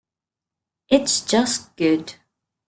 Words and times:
It's 0.89 1.21
just 1.23 1.75
good. 1.75 2.15